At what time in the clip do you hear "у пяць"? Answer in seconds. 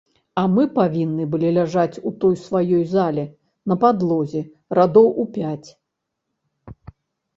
5.25-5.69